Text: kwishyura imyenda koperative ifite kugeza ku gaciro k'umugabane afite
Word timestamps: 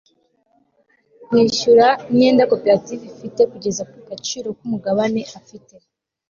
kwishyura 1.27 1.87
imyenda 2.11 2.49
koperative 2.51 3.03
ifite 3.11 3.41
kugeza 3.51 3.83
ku 3.91 3.97
gaciro 4.07 4.47
k'umugabane 4.57 5.21
afite 5.39 5.73